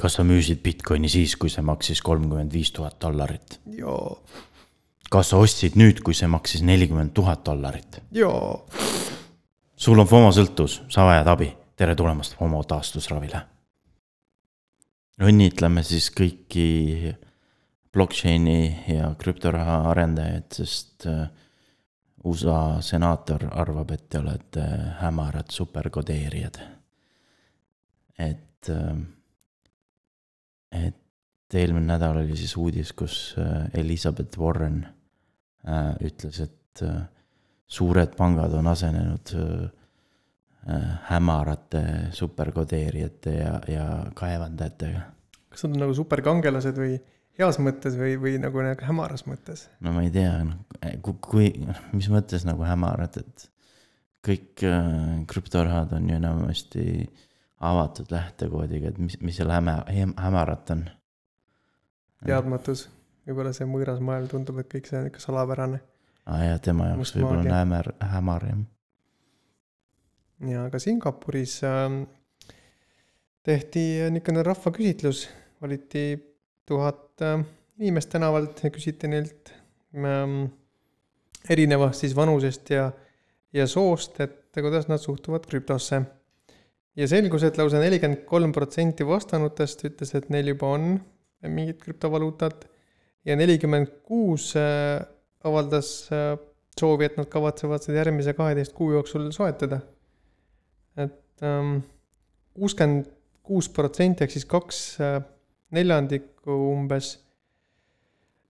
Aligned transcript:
kas 0.00 0.16
sa 0.16 0.24
müüsid 0.24 0.62
Bitcoini 0.64 1.10
siis, 1.12 1.36
kui 1.36 1.52
see 1.52 1.64
maksis 1.64 2.00
kolmkümmend 2.04 2.52
viis 2.52 2.72
tuhat 2.72 2.96
dollarit? 3.02 3.60
jaa. 3.76 4.16
kas 5.10 5.32
sa 5.32 5.40
ostsid 5.42 5.76
nüüd, 5.80 6.02
kui 6.06 6.16
see 6.16 6.30
maksis 6.30 6.64
nelikümmend 6.66 7.12
tuhat 7.16 7.44
dollarit? 7.46 8.00
jaa. 8.16 8.56
sul 9.76 10.00
on 10.00 10.08
FOMO 10.08 10.32
sõltuvus, 10.36 10.80
sa 10.92 11.06
vajad 11.08 11.32
abi, 11.34 11.50
tere 11.76 11.96
tulemast 11.98 12.38
FOMO 12.38 12.62
taastusravile. 12.68 13.42
õnnitleme 15.20 15.84
siis 15.84 16.08
kõiki 16.16 17.12
blockchain'i 17.92 18.60
ja 18.88 19.12
krüptoraha 19.18 19.82
arendajaid, 19.90 20.48
sest 20.54 21.06
äh, 21.10 21.26
USA 22.24 22.80
senaator 22.84 23.46
arvab, 23.50 23.90
et 23.90 24.08
te 24.08 24.20
olete 24.20 24.64
hämarad 25.00 25.50
superkodeerijad. 25.52 26.60
et, 28.20 28.68
et 30.72 31.56
eelmine 31.56 31.88
nädal 31.92 32.20
oli 32.22 32.36
siis 32.38 32.54
uudis, 32.56 32.92
kus 32.96 33.34
Elizabeth 33.74 34.38
Warren 34.38 34.84
ütles, 36.06 36.40
et 36.44 36.82
suured 37.70 38.14
pangad 38.16 38.54
on 38.54 38.70
asenenud 38.70 39.32
hämarate 41.08 41.82
superkodeerijate 42.14 43.32
ja, 43.34 43.54
ja 43.68 43.86
kaevandajatega. 44.14 45.00
kas 45.50 45.64
nad 45.64 45.74
on 45.74 45.82
nagu 45.86 45.94
superkangelased 45.96 46.78
või 46.78 46.98
heas 47.40 47.58
mõttes 47.62 47.96
või, 47.98 48.16
või 48.20 48.34
nagu, 48.42 48.62
nagu 48.64 48.86
hämaras 48.86 49.24
mõttes? 49.28 49.66
no 49.80 49.94
ma 49.96 50.04
ei 50.04 50.12
tea, 50.14 50.34
noh, 50.46 50.60
kui, 51.24 51.50
mis 51.94 52.10
mõttes 52.12 52.44
nagu 52.48 52.64
hämarad, 52.66 53.20
et 53.22 53.46
kõik 54.26 54.64
äh, 54.68 55.24
krüptorahad 55.30 55.94
on 55.96 56.08
ju 56.10 56.18
enamasti 56.20 56.86
avatud 57.60 58.12
lähtekoodiga, 58.12 58.88
et 58.88 58.98
mis, 58.98 59.18
mis 59.20 59.36
seal 59.36 59.52
häma, 59.52 59.82
hämarat 60.16 60.72
on? 60.76 60.86
teadmatus, 62.26 62.86
võib-olla 63.28 63.52
see 63.56 63.68
võõras 63.68 64.00
maailm 64.04 64.28
tundub, 64.28 64.60
et 64.60 64.68
kõik 64.68 64.88
see 64.88 64.98
on 65.00 65.08
ikka 65.08 65.22
salapärane. 65.22 65.80
aa 66.26 66.36
ah, 66.36 66.46
jah, 66.50 66.60
tema 66.64 66.90
jaoks 66.90 67.14
võib-olla 67.16 67.44
on 67.44 67.54
hämar, 67.56 67.92
hämar 68.14 68.48
jah. 68.48 68.64
ja 70.54 70.66
ka 70.72 70.80
Singapuris 70.82 71.60
äh, 71.68 71.86
tehti 73.46 73.86
niisugune 74.12 74.44
rahvaküsitlus, 74.46 75.28
valiti 75.62 76.04
tuhat 76.68 77.24
äh, 77.24 77.44
inimest 77.80 78.12
tänavalt 78.12 78.60
ja 78.64 78.70
küsiti 78.72 79.08
neilt 79.08 79.52
ähm, 79.96 80.44
erinevast 81.48 82.04
siis 82.04 82.16
vanusest 82.16 82.70
ja, 82.74 82.90
ja 83.52 83.66
soost, 83.66 84.20
et 84.20 84.52
kuidas 84.60 84.88
nad 84.90 85.00
suhtuvad 85.00 85.46
krüptosse. 85.48 86.02
Ja 86.98 87.06
selgus, 87.10 87.44
et 87.46 87.58
lausa 87.58 87.80
nelikümmend 87.82 88.24
kolm 88.28 88.52
protsenti 88.54 89.06
vastanutest 89.06 89.84
ütles, 89.88 90.14
et 90.18 90.28
neil 90.32 90.52
juba 90.52 90.74
on 90.76 90.92
mingit 91.48 91.80
krüptovaluutat 91.82 92.66
ja 93.28 93.36
nelikümmend 93.38 94.00
kuus 94.06 94.50
äh, 94.58 95.00
avaldas 95.46 96.10
äh, 96.12 96.34
soovi, 96.78 97.08
et 97.08 97.16
nad 97.20 97.28
kavatsevad 97.30 97.84
seda 97.84 98.00
järgmise 98.02 98.34
kaheteist 98.36 98.74
kuu 98.76 98.92
jooksul 98.94 99.30
soetada. 99.34 99.80
et 100.96 101.42
ähm, 101.46 101.78
kuuskümmend 102.54 103.06
kuus 103.46 103.68
protsenti 103.72 104.24
ehk 104.24 104.32
siis 104.34 104.46
kaks 104.48 104.80
äh, 105.00 105.20
neljandikku 105.70 106.56
umbes 106.72 107.12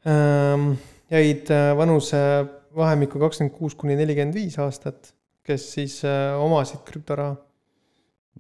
ähm, 0.09 0.73
jäid 1.13 1.51
vanusevahemikku 1.77 3.21
kakskümmend 3.21 3.55
kuus 3.59 3.77
kuni 3.79 3.97
nelikümmend 3.99 4.35
viis 4.35 4.57
aastat, 4.63 5.13
kes 5.47 5.69
siis 5.77 6.01
äh, 6.09 6.35
omasid 6.41 6.83
krüptoraha. 6.89 7.37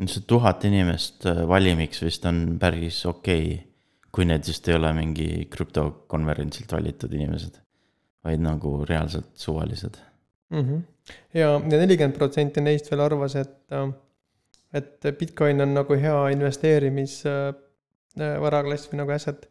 See 0.06 0.26
tuhat 0.26 0.64
inimest 0.64 1.26
äh, 1.26 1.42
valimiks 1.48 2.04
vist 2.04 2.24
on 2.28 2.58
päris 2.60 3.02
okei 3.06 3.46
okay,, 3.54 3.58
kui 4.10 4.26
need 4.26 4.46
just 4.46 4.68
ei 4.68 4.74
ole 4.74 4.92
mingi 4.96 5.46
krüptokonverentsilt 5.50 6.72
valitud 6.72 7.12
inimesed, 7.14 7.58
vaid 8.24 8.42
nagu 8.42 8.80
reaalselt 8.88 9.30
suvalised 9.34 9.98
mm. 10.50 10.62
-hmm. 10.62 10.82
ja, 11.34 11.50
ja 11.52 11.78
nelikümmend 11.78 12.16
protsenti 12.18 12.60
neist 12.60 12.90
veel 12.90 13.00
arvas, 13.00 13.36
et, 13.36 13.58
et 14.72 15.10
Bitcoin 15.18 15.60
on 15.60 15.74
nagu 15.74 15.94
hea 15.94 16.28
investeerimis 16.36 17.20
Äh, 18.18 18.36
või 18.42 18.98
nagu 18.98 19.12
asset. 19.14 19.46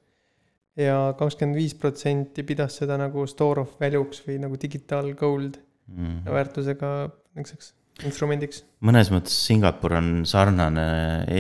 ja 0.80 1.14
kakskümmend 1.18 1.58
viis 1.58 1.74
protsenti 1.76 2.44
pidas 2.44 2.78
seda 2.80 2.98
nagu 3.00 3.26
store 3.28 3.62
of 3.62 3.72
value'ks 3.80 4.22
või 4.28 4.38
nagu 4.40 4.56
digital 4.60 5.14
gold 5.18 5.58
mm. 5.88 6.22
väärtusega 6.28 6.92
niisuguseks 7.36 7.74
instrumendiks. 8.08 8.64
mõnes 8.86 9.12
mõttes 9.14 9.36
Singapur 9.48 9.96
on 10.00 10.24
sarnane 10.30 10.86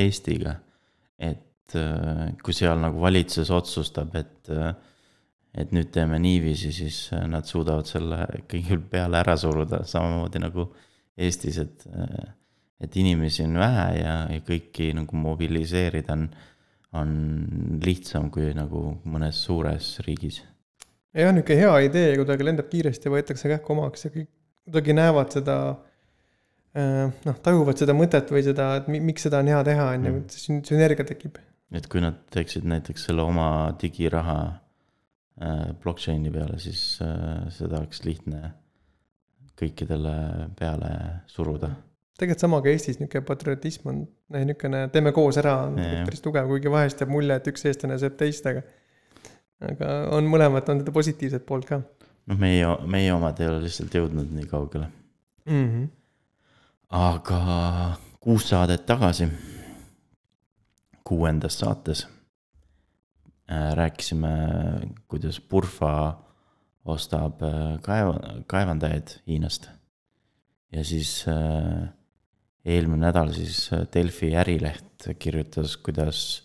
Eestiga, 0.01 0.57
et 1.19 1.77
äh, 1.77 2.27
kui 2.43 2.55
seal 2.55 2.81
nagu 2.81 3.01
valitsus 3.01 3.51
otsustab, 3.55 4.15
et 4.19 4.53
äh, 4.53 4.73
et 5.59 5.71
nüüd 5.73 5.89
teeme 5.91 6.19
niiviisi, 6.21 6.69
siis 6.71 6.97
nad 7.27 7.47
suudavad 7.49 7.87
selle 7.89 8.21
kõigil 8.47 8.83
peale 8.91 9.17
ära 9.17 9.33
suruda, 9.39 9.81
samamoodi 9.89 10.43
nagu 10.43 10.67
Eestis, 11.19 11.57
et, 11.59 11.87
et 12.79 12.93
inimesi 13.01 13.41
on 13.43 13.57
vähe 13.59 13.87
ja, 13.97 14.13
ja 14.29 14.43
kõiki 14.45 14.91
nagu 14.95 15.17
mobiliseerida 15.19 16.15
on 16.15 16.29
on 16.97 17.09
lihtsam 17.85 18.29
kui 18.33 18.49
nagu 18.57 18.95
mõnes 19.09 19.43
suures 19.45 19.99
riigis. 20.07 20.41
jah, 21.13 21.33
niisugune 21.33 21.59
hea 21.59 21.75
idee 21.85 22.15
kuidagi 22.17 22.47
lendab 22.47 22.69
kiiresti, 22.71 23.11
võetakse 23.13 23.51
kähku 23.51 23.75
omaks 23.75 24.07
ja 24.07 24.13
kõik 24.13 24.29
kuidagi 24.65 24.95
näevad 24.97 25.33
seda 25.33 25.57
äh, 25.69 25.88
noh, 26.77 27.37
tajuvad 27.43 27.81
seda 27.81 27.95
mõtet 27.97 28.29
või 28.33 28.43
seda, 28.45 28.71
et 28.79 28.89
miks 28.93 29.25
seda 29.25 29.41
on 29.43 29.49
hea 29.49 29.59
teha, 29.65 29.89
on 29.95 30.07
ju, 30.07 30.15
mm. 30.15 30.25
et 30.25 30.67
sünergia 30.69 31.05
tekib. 31.07 31.39
et 31.73 31.87
kui 31.89 32.01
nad 32.03 32.17
teeksid 32.33 32.67
näiteks 32.69 33.09
selle 33.09 33.25
oma 33.25 33.49
digiraha 33.81 34.39
äh, 34.47 35.67
blockchain'i 35.81 36.31
peale, 36.33 36.59
siis 36.61 36.99
äh, 37.05 37.45
seda 37.53 37.81
oleks 37.81 38.03
lihtne 38.05 38.53
kõikidele 39.59 40.15
peale 40.59 40.95
suruda 41.27 41.73
tegelikult 42.19 42.43
sama 42.43 42.59
ka 42.63 42.71
Eestis, 42.71 42.99
niisugune 42.99 43.25
patriotism 43.27 43.91
on 43.91 44.01
niisugune 44.35 44.81
teeme 44.93 45.13
koos 45.15 45.39
ära, 45.41 45.55
on 45.69 45.77
päris 45.79 46.23
tugev, 46.23 46.49
kuigi 46.51 46.71
vahest 46.71 47.03
jääb 47.03 47.13
mulje, 47.13 47.37
et 47.39 47.47
üks 47.51 47.63
eestlane 47.69 47.99
sööb 48.01 48.17
teist, 48.19 48.47
aga. 48.49 48.63
aga 49.69 49.93
on 50.17 50.27
mõlemat, 50.31 50.71
on 50.71 50.83
seda 50.83 50.95
positiivset 50.95 51.45
poolt 51.47 51.69
ka. 51.69 51.81
noh, 52.29 52.41
meie, 52.41 52.67
meie 52.91 53.13
omad 53.15 53.39
ei 53.39 53.49
ole 53.51 53.63
lihtsalt 53.65 53.95
jõudnud 53.95 54.35
nii 54.35 54.49
kaugele 54.51 54.89
mm. 55.45 55.63
-hmm. 55.63 55.87
Aga 56.89 57.39
kuus 58.19 58.49
saadet 58.49 58.85
tagasi, 58.85 59.27
kuuendas 61.05 61.59
saates 61.61 62.07
äh, 63.49 63.73
rääkisime, 63.77 64.33
kuidas 65.07 65.39
Purfa 65.39 66.17
ostab 66.85 67.43
äh, 67.45 67.77
kaeva, 67.81 68.41
kaevandajaid 68.47 69.19
Hiinast. 69.27 69.69
Ja 70.71 70.83
siis 70.85 71.25
äh, 71.27 71.89
eelmine 72.65 73.07
nädal 73.07 73.33
siis 73.33 73.69
äh, 73.73 73.85
Delfi 73.93 74.33
ärileht 74.37 75.09
kirjutas, 75.19 75.77
kuidas, 75.77 76.43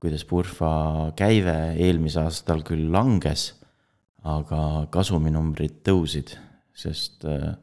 kuidas 0.00 0.24
Purfa 0.24 1.12
käive 1.18 1.74
eelmisel 1.74 2.30
aastal 2.30 2.62
küll 2.66 2.86
langes, 2.92 3.52
aga 4.22 4.86
kasuminumbrid 4.90 5.82
tõusid, 5.86 6.36
sest 6.74 7.26
äh, 7.26 7.54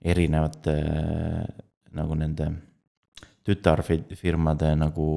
erinevate 0.00 0.74
nagu 1.96 2.16
nende 2.16 2.48
tütarfirmade 3.46 4.74
nagu 4.78 5.08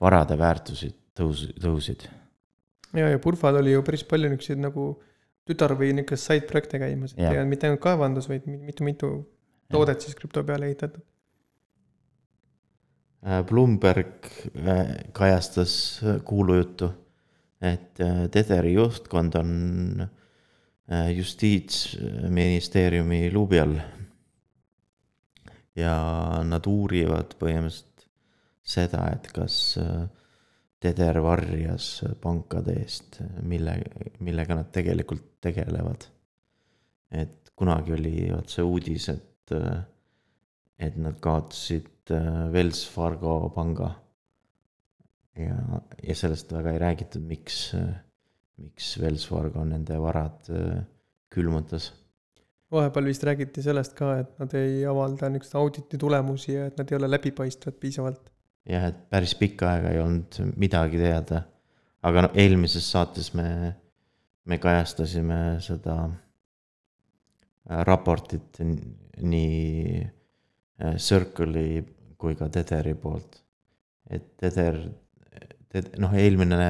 varade 0.00 0.38
väärtused 0.38 0.94
tõus-, 1.18 1.50
tõusid. 1.60 2.06
ja, 2.94 3.10
ja 3.12 3.20
Purfal 3.22 3.60
oli 3.60 3.74
ju 3.74 3.84
päris 3.86 4.06
palju 4.08 4.30
niisuguseid 4.30 4.62
nagu 4.62 4.90
tütar 5.48 5.74
või 5.78 5.92
niisuguseid 5.96 6.40
side 6.40 6.50
projekte 6.50 6.80
käimas, 6.82 7.14
et 7.16 7.28
olnud 7.28 7.52
mitte 7.52 7.68
ainult 7.68 7.84
kaevandus, 7.84 8.30
vaid 8.30 8.48
mitu-mitu 8.48 9.12
toodet 9.72 10.02
siis 10.02 10.16
krüpto 10.18 10.42
peale 10.46 10.70
ehitatud 10.70 11.04
Äh, 13.26 13.42
Bloomberg 13.42 14.06
äh, 14.54 15.10
kajastas 15.12 16.00
äh, 16.02 16.20
kuulujuttu, 16.24 16.90
et 17.60 17.94
Tederi 18.30 18.74
juhtkond 18.76 19.34
on 19.34 20.08
justiitsministeeriumi 21.16 23.32
luubi 23.34 23.60
all. 23.60 23.74
Ja 25.78 25.94
nad 26.46 26.66
uurivad 26.66 27.36
põhimõtteliselt 27.40 28.08
seda, 28.68 29.06
et 29.14 29.30
kas 29.32 29.78
Teder 30.78 31.16
varjas 31.24 32.04
pankade 32.22 32.76
eest, 32.78 33.16
mille, 33.42 33.72
millega 34.22 34.54
nad 34.54 34.68
tegelikult 34.70 35.24
tegelevad. 35.42 36.04
et 37.10 37.50
kunagi 37.58 37.92
oli 37.96 38.12
vot 38.30 38.52
see 38.52 38.62
uudis, 38.62 39.08
et, 39.10 39.54
et 40.78 40.98
nad 41.02 41.18
kaotasid 41.18 41.88
Äh, 42.10 42.52
Wells 42.52 42.86
Fargo 42.88 43.50
panga. 43.54 43.94
ja, 45.38 45.56
ja 46.02 46.14
sellest 46.18 46.50
väga 46.52 46.72
ei 46.74 46.80
räägitud, 46.82 47.22
miks, 47.28 47.74
äh, 47.78 47.92
miks 48.58 48.96
Wells 48.98 49.26
Fargo 49.28 49.64
nende 49.64 49.98
varad 50.02 50.48
äh, 50.50 50.80
külmutas. 51.30 51.92
Vahepeal 52.72 53.08
vist 53.08 53.24
räägiti 53.24 53.62
sellest 53.64 53.94
ka, 53.96 54.12
et 54.22 54.40
nad 54.40 54.54
ei 54.58 54.82
avalda 54.86 55.30
niisuguseid 55.32 55.60
auditi 55.60 56.00
tulemusi 56.00 56.52
ja 56.52 56.66
et 56.68 56.80
nad 56.80 56.90
ei 56.90 56.98
ole 56.98 57.10
läbipaistvad 57.10 57.78
piisavalt. 57.80 58.30
jah, 58.68 58.88
et 58.90 58.98
päris 59.10 59.34
pikka 59.34 59.70
aega 59.72 59.92
ei 59.94 60.00
olnud 60.02 60.40
midagi 60.56 61.00
teada. 61.00 61.42
aga 62.02 62.26
no 62.26 62.30
eelmises 62.34 62.90
saates 62.90 63.32
me, 63.34 63.74
me 64.44 64.58
kajastasime 64.58 65.40
seda 65.64 65.96
äh, 66.08 67.84
raportit 67.88 68.60
nii 68.60 70.02
äh, 70.04 70.96
Circle'i 70.96 71.82
kui 72.18 72.36
ka 72.36 72.50
Tederi 72.52 72.94
poolt. 72.98 73.42
et 74.10 74.36
Teder, 74.40 74.78
noh, 76.00 76.14
eelmine, 76.16 76.68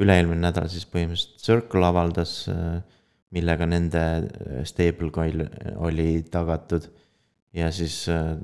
üle-eelmine 0.00 0.40
nädal 0.44 0.68
siis 0.72 0.84
põhimõtteliselt 0.88 1.40
Circle 1.42 1.86
avaldas, 1.88 2.34
millega 3.32 3.66
nende 3.66 4.02
stablecoin 4.68 5.46
oli 5.76 6.22
tagatud. 6.30 6.88
ja 7.52 7.70
siis 7.72 8.08
äh, 8.08 8.36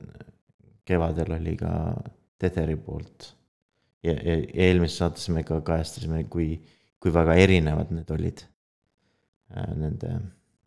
kevadel 0.85 1.33
oli 1.33 1.57
ka 1.57 1.73
Tederi 2.39 2.77
poolt. 2.77 3.35
ja, 4.03 4.13
ja 4.13 4.39
ja 4.39 4.65
eelmises 4.69 4.99
saates 4.99 5.29
me 5.29 5.43
ka 5.45 5.61
kajastasime, 5.61 6.25
kui, 6.25 6.57
kui 7.01 7.13
väga 7.15 7.35
erinevad 7.35 7.93
need 7.93 8.11
olid. 8.11 8.43
Nende 9.77 10.11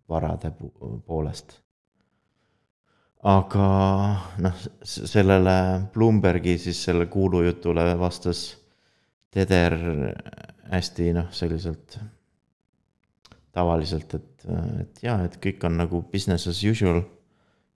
varade 0.09 0.51
poolest. 1.05 1.59
aga 3.23 3.67
noh, 4.41 4.63
sellele 4.83 5.55
Bloombergi 5.93 6.57
siis 6.57 6.83
selle 6.83 7.05
kuulujutule 7.05 7.85
vastas 7.99 8.57
Teder 9.31 9.77
hästi 10.71 11.13
noh, 11.13 11.29
selliselt 11.31 11.99
tavaliselt, 13.55 14.13
et, 14.15 14.45
et 14.81 15.01
jaa, 15.03 15.17
et 15.27 15.35
kõik 15.43 15.63
on 15.67 15.73
nagu 15.81 16.03
business 16.11 16.47
as 16.47 16.61
usual. 16.67 17.03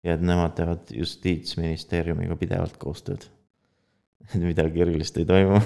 ja 0.05 0.19
et 0.19 0.21
nemad 0.21 0.53
teevad 0.53 0.91
justiitsministeeriumiga 0.93 2.37
pidevalt 2.37 2.75
koostööd. 2.77 3.23
et 4.35 4.43
midagi 4.43 4.83
erilist 4.85 5.17
ei 5.17 5.25
toimu. 5.29 5.61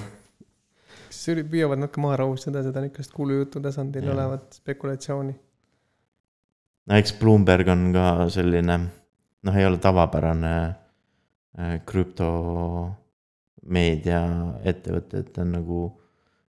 kas 1.09 1.25
püüavad 1.51 1.79
natuke 1.81 2.01
maha 2.01 2.15
rahustada 2.23 2.63
seda 2.63 2.81
niisugust 2.83 3.13
kuulujutu 3.13 3.59
tasandil 3.61 4.03
Jah. 4.05 4.13
olevat 4.15 4.53
spekulatsiooni? 4.61 5.33
no 6.89 6.95
eks 6.97 7.13
Bloomberg 7.19 7.67
on 7.69 7.93
ka 7.93 8.29
selline, 8.33 8.77
noh, 9.45 9.55
ei 9.55 9.65
ole 9.65 9.77
tavapärane 9.81 10.53
äh, 10.65 10.75
krüptomeedia 11.85 14.21
ettevõte, 14.71 15.17
et 15.19 15.33
ta 15.35 15.41
on 15.45 15.51
nagu, 15.59 15.79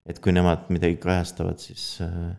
et 0.06 0.19
kui 0.23 0.33
nemad 0.33 0.59
midagi 0.73 0.97
kajastavad, 1.03 1.59
siis 1.61 2.01
äh, 2.06 2.37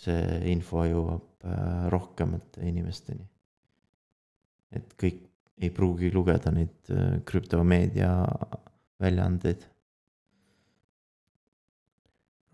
see 0.00 0.38
info 0.52 0.84
jõuab 0.88 1.44
äh, 1.44 1.88
rohkemate 1.92 2.64
inimesteni. 2.68 3.26
et 4.70 4.94
kõik 5.00 5.24
ei 5.60 5.70
pruugi 5.74 6.12
lugeda 6.14 6.52
neid 6.54 6.92
äh, 6.94 7.18
krüptomeedia 7.26 8.10
väljaandeid. 9.00 9.66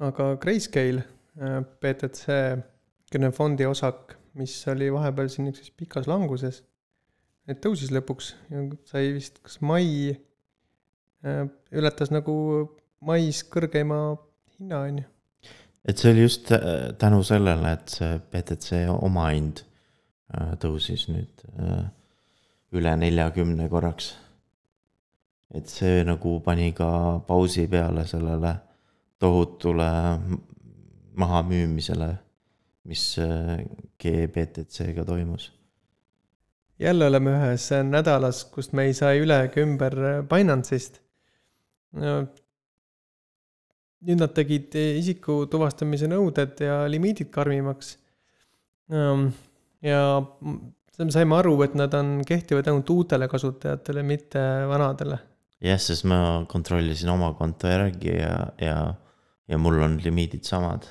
aga 0.07 0.31
Grayscale, 0.41 1.05
BTC, 1.81 2.37
kelle 3.11 3.31
fondi 3.33 3.67
osak, 3.69 4.17
mis 4.37 4.55
oli 4.73 4.91
vahepeal 4.93 5.29
siin 5.33 5.49
niisuguses 5.49 5.77
pikas 5.77 6.09
languses, 6.09 6.63
et 7.49 7.61
tõusis 7.65 7.93
lõpuks 7.95 8.33
ja 8.53 8.65
sai 8.89 9.13
vist 9.17 9.41
kas 9.45 9.61
mai, 9.65 10.17
ületas 11.73 12.13
nagu 12.13 12.37
mais 13.01 13.43
kõrgeima 13.53 14.01
hinna, 14.57 14.83
on 14.83 15.01
ju. 15.01 15.16
Et 15.87 15.99
see 15.99 16.12
oli 16.12 16.23
just 16.23 16.50
äh, 16.53 16.59
tänu 16.99 17.23
sellele, 17.23 17.73
et 17.73 17.88
see 17.94 18.19
BTC 18.19 18.83
omahind 18.91 19.62
äh, 20.35 20.55
tõusis 20.62 21.06
nüüd 21.12 21.44
äh, 21.55 21.85
üle 22.77 22.94
neljakümne 22.99 23.69
korraks. 23.71 24.15
et 25.55 25.71
see 25.71 26.03
nagu 26.05 26.41
pani 26.44 26.73
ka 26.75 27.21
pausi 27.27 27.69
peale 27.71 28.03
sellele 28.06 28.56
tohutule 29.23 29.87
mahamüümisele, 31.17 32.09
mis 32.85 33.05
GBTC-ga 34.03 35.05
toimus. 35.05 35.53
jälle 36.79 37.06
oleme 37.06 37.31
ühes 37.31 37.71
nädalas, 37.85 38.44
kust 38.44 38.73
me 38.73 38.91
ei 38.91 38.94
saa 38.94 39.15
üle 39.15 39.38
ega 39.47 39.62
ümber 39.62 39.97
Binance'ist. 40.29 41.00
Nüüd 44.05 44.21
nad 44.21 44.33
tegid 44.37 44.75
isiku 44.77 45.45
tuvastamise 45.51 46.09
nõuded 46.11 46.61
ja 46.65 46.83
limiidid 46.91 47.31
karmimaks. 47.33 47.97
ja 49.83 50.01
me 51.05 51.13
saime 51.13 51.37
aru, 51.39 51.57
et 51.67 51.75
nad 51.79 51.95
on 51.99 52.21
kehtivad 52.27 52.69
ainult 52.71 52.91
uutele 52.93 53.29
kasutajatele, 53.29 54.05
mitte 54.07 54.43
vanadele. 54.71 55.19
jah, 55.65 55.81
sest 55.81 56.05
ma 56.09 56.45
kontrollisin 56.49 57.11
oma 57.13 57.33
konto 57.39 57.69
järgi 57.71 58.13
ja, 58.19 58.35
ja, 58.61 58.79
ja 59.49 59.59
mul 59.59 59.81
on 59.83 59.99
limiidid 60.05 60.45
samad. 60.45 60.89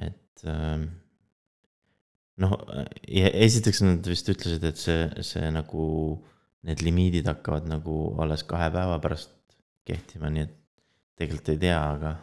et 0.00 0.46
ähm, 0.46 0.88
noh, 2.40 2.56
esiteks 3.06 3.82
nad 3.84 4.06
vist 4.08 4.28
ütlesid, 4.32 4.64
et 4.64 4.80
see, 4.80 5.04
see 5.26 5.50
nagu, 5.54 5.84
need 6.66 6.82
limiidid 6.84 7.28
hakkavad 7.30 7.68
nagu 7.70 8.00
alles 8.22 8.44
kahe 8.48 8.70
päeva 8.72 8.98
pärast 9.02 9.32
kehtima, 9.88 10.30
nii 10.32 10.46
et 10.46 10.56
tegelikult 11.20 11.52
ei 11.52 11.60
tea, 11.60 11.78
aga, 11.78 12.14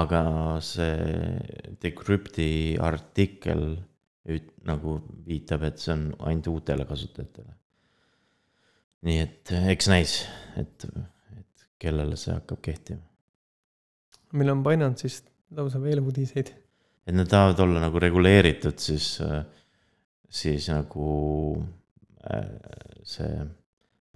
aga 0.00 0.22
see 0.64 1.76
Decrypti 1.82 2.50
artikkel 2.82 3.68
üt-, 4.28 4.54
nagu 4.66 4.98
viitab, 5.28 5.64
et 5.68 5.78
see 5.82 5.94
on 5.94 6.08
ainult 6.28 6.50
uutele 6.52 6.86
kasutajatele. 6.88 7.54
nii 9.06 9.18
et 9.22 9.52
eks 9.76 9.86
näis, 9.92 10.14
et, 10.58 10.88
et 11.38 11.68
kellele 11.78 12.18
see 12.18 12.34
hakkab 12.34 12.62
kehtima. 12.64 13.04
meil 14.34 14.50
on 14.56 14.64
Binance'ist 14.66 15.30
lausa 15.54 15.80
veel 15.82 16.02
uudiseid. 16.02 16.50
et 17.06 17.14
nad 17.14 17.30
tahavad 17.30 17.62
olla 17.62 17.84
nagu 17.86 18.02
reguleeritud, 18.02 18.82
siis, 18.82 19.14
siis 20.28 20.68
nagu 20.74 21.06
äh, 22.26 22.50
see 23.06 23.46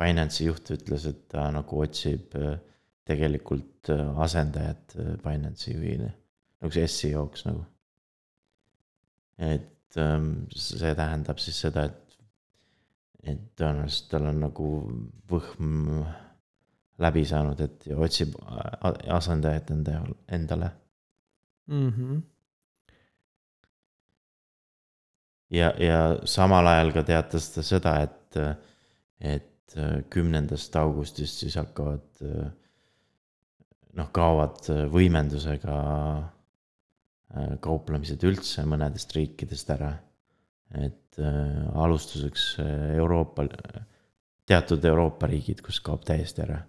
Binance'i 0.03 0.51
juht 0.51 0.75
ütles, 0.75 1.07
et 1.07 1.25
ta 1.31 1.47
nagu 1.55 1.81
otsib 1.87 2.35
äh, 2.35 2.59
tegelikult 3.09 3.91
äh, 3.91 4.23
asendajat 4.23 4.97
äh, 4.97 5.15
Binance'i 5.23 5.75
juhile, 5.75 6.13
nagu 6.63 6.75
see 6.75 6.89
SEO-ks 6.89 7.47
nagu. 7.49 7.65
et 9.43 9.97
ähm, 9.99 10.47
see 10.55 10.95
tähendab 10.95 11.41
siis 11.43 11.59
seda, 11.65 11.89
et, 11.91 12.19
et 13.27 13.41
tõenäoliselt 13.59 14.11
tal 14.13 14.29
on 14.31 14.39
nagu 14.45 14.69
võhm 15.31 16.05
läbi 17.03 17.25
saanud, 17.27 17.61
et 17.65 17.89
ja 17.89 17.97
otsib 17.99 18.37
asendajat 19.11 19.73
enda, 19.75 19.97
endale 20.31 20.71
mm. 21.67 21.89
-hmm. 21.89 22.23
ja, 25.51 25.73
ja 25.79 25.99
samal 26.25 26.67
ajal 26.67 26.93
ka 26.93 27.03
teatas 27.03 27.51
ta 27.51 27.63
seda, 27.67 27.97
et, 28.07 28.37
et 29.19 29.79
kümnendast 30.13 30.77
augustist 30.77 31.43
siis 31.43 31.57
hakkavad 31.57 32.23
noh, 33.99 34.09
kaovad 34.15 34.69
võimendusega 34.93 35.77
äh, 36.23 37.55
kauplemised 37.65 38.23
üldse 38.29 38.65
mõnedest 38.69 39.15
riikidest 39.17 39.71
ära. 39.75 39.93
et 40.73 41.19
äh, 41.19 41.69
alustuseks 41.75 42.59
äh, 42.61 42.95
Euroopa, 42.97 43.45
teatud 44.49 44.85
Euroopa 44.85 45.27
riigid, 45.29 45.61
kus 45.61 45.81
kaob 45.81 46.05
täiesti 46.05 46.43
ära. 46.43 46.63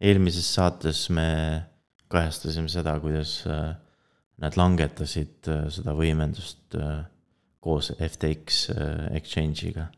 eelmises 0.00 0.48
saates 0.54 1.08
me 1.10 1.28
kajastasime 2.08 2.68
seda, 2.68 2.98
kuidas 3.00 3.46
äh, 3.46 3.74
nad 4.42 4.56
langetasid 4.58 5.48
äh, 5.50 5.66
seda 5.72 5.94
võimendust 5.96 6.76
äh, 6.78 7.04
koos 7.62 7.92
FTX 7.94 8.64
äh, 8.74 9.04
exchange'iga. 9.18 9.90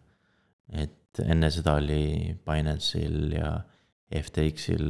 et 0.72 1.20
enne 1.22 1.50
seda 1.52 1.76
oli 1.78 2.34
Binance'il 2.46 3.34
ja 3.36 3.50
FTX-il 4.10 4.86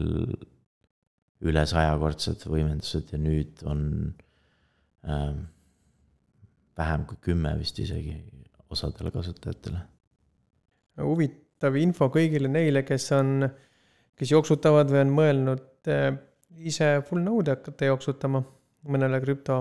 üle 1.45 1.65
sajakordsed 1.69 2.47
võimendused 2.49 3.13
ja 3.13 3.21
nüüd 3.21 3.65
on 3.69 3.83
ähm, 5.05 5.45
vähem 6.79 7.05
kui 7.09 7.21
kümme 7.31 7.55
vist 7.59 7.79
isegi 7.79 8.17
osadele 8.71 9.13
kasutajatele. 9.15 9.81
huvitav 11.05 11.77
info 11.79 12.09
kõigile 12.13 12.49
neile, 12.51 12.83
kes 12.87 13.11
on, 13.15 13.47
kes 14.19 14.33
jooksutavad 14.35 14.91
või 14.91 15.03
on 15.05 15.15
mõelnud 15.15 15.93
eh, 15.93 16.11
ise 16.71 16.91
full 17.09 17.23
node'i 17.23 17.57
hakata 17.57 17.91
jooksutama 17.91 18.43
mõnele 18.91 19.21
krüpto, 19.23 19.59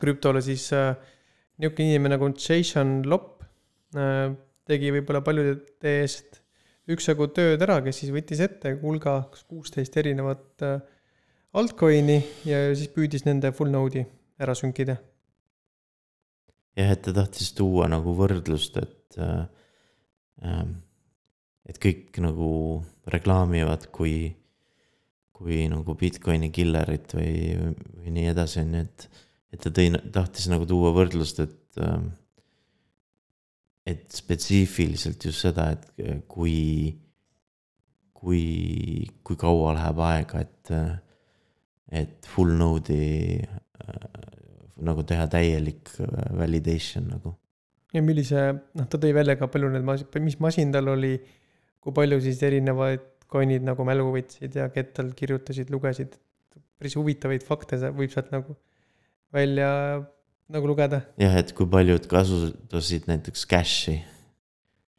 krüptole, 0.00 0.42
siis 0.44 0.68
äh, 0.76 0.94
niisugune 1.60 1.92
inimene 1.92 2.16
nagu 2.16 2.30
Jason 2.34 2.98
Lopp 3.08 3.44
äh, 3.96 4.32
tegi 4.66 4.92
võib-olla 4.94 5.22
paljude 5.24 5.92
eest 6.02 6.42
üksjagu 6.90 7.28
tööd 7.34 7.62
ära, 7.66 7.80
kes 7.84 8.02
siis 8.02 8.12
võttis 8.14 8.40
ette 8.44 8.76
hulga 8.82 9.18
kas 9.32 9.44
kuusteist 9.48 9.96
erinevat 9.98 10.64
äh, 10.66 10.78
altcoin'i 11.56 12.20
ja 12.46 12.62
siis 12.76 12.92
püüdis 12.94 13.26
nende 13.26 13.52
full 13.56 13.72
node'i 13.72 14.06
ära 14.42 14.54
sünkida. 14.54 14.96
jah, 16.76 16.92
et 16.92 17.02
ta 17.02 17.14
tahtis 17.16 17.52
tuua 17.56 17.88
nagu 17.90 18.14
võrdlust, 18.16 18.76
et 18.82 19.20
äh, 19.20 19.46
äh, 20.44 20.66
et 21.66 21.78
kõik 21.82 22.18
nagu 22.22 22.50
reklaamivad, 23.10 23.88
kui, 23.94 24.30
kui 25.34 25.64
nagu 25.70 25.96
Bitcoini 25.98 26.52
killerit 26.54 27.14
või, 27.16 27.32
või 27.98 28.14
nii 28.14 28.30
edasi, 28.32 28.62
on 28.62 28.76
ju, 28.78 28.84
et. 28.86 29.08
et 29.54 29.62
ta 29.62 29.72
tõi, 29.74 29.90
tahtis 30.14 30.46
nagu 30.52 30.66
tuua 30.68 30.92
võrdlust, 30.96 31.42
et, 31.42 31.80
ähm, 31.82 32.10
et 33.86 34.06
spetsiifiliselt 34.10 35.24
just 35.28 35.44
seda, 35.46 35.70
et 35.76 36.22
kui, 36.30 36.56
kui, 38.16 38.44
kui 39.22 39.38
kaua 39.38 39.76
läheb 39.76 40.02
aega, 40.08 40.42
et, 40.42 40.72
et 42.02 42.30
full 42.32 42.56
node'i 42.58 43.38
äh, 43.38 44.06
nagu 44.86 45.06
teha 45.06 45.26
täielik 45.32 45.92
äh, 46.02 46.22
validation 46.38 47.06
nagu. 47.14 47.36
ja 47.94 48.02
millise, 48.04 48.48
noh, 48.76 48.88
ta 48.90 48.98
tõi 49.00 49.14
välja 49.16 49.38
ka 49.38 49.48
palju 49.52 49.70
need 49.72 49.86
mas-, 49.86 50.06
mis 50.20 50.40
masin 50.42 50.74
tal 50.74 50.90
oli, 50.92 51.14
kui 51.80 51.94
palju 51.96 52.18
siis 52.24 52.42
erinevaid 52.44 53.06
coin'id 53.30 53.64
nagu 53.66 53.86
mälu 53.86 54.10
võtsid 54.14 54.58
ja 54.58 54.68
kettal 54.74 55.12
kirjutasid, 55.16 55.70
lugesid. 55.74 56.18
päris 56.76 56.98
huvitavaid 56.98 57.46
fakte 57.46 57.78
võib 57.94 58.10
sealt 58.12 58.34
nagu 58.34 58.58
välja 59.32 59.70
nagu 60.52 60.68
lugeda. 60.70 61.02
jah, 61.20 61.38
et 61.40 61.52
kui 61.56 61.68
paljud 61.70 62.06
kasutasid 62.10 63.08
näiteks 63.10 63.46
cash'i. 63.50 64.00